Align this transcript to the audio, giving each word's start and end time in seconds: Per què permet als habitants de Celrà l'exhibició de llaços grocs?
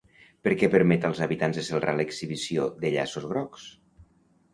Per 0.45 0.51
què 0.59 0.69
permet 0.75 1.03
als 1.09 1.19
habitants 1.25 1.59
de 1.59 1.63
Celrà 1.67 1.93
l'exhibició 1.99 2.65
de 2.87 2.91
llaços 2.95 3.29
grocs? 3.35 3.69